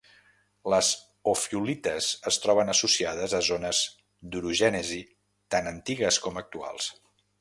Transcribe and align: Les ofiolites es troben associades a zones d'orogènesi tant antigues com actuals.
Les 0.73 0.87
ofiolites 1.33 2.07
es 2.31 2.39
troben 2.45 2.73
associades 2.73 3.35
a 3.41 3.41
zones 3.49 3.83
d'orogènesi 4.33 4.99
tant 5.57 5.71
antigues 5.77 6.19
com 6.25 6.43
actuals. 6.43 6.89